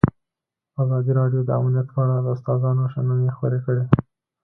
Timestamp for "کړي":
3.65-3.83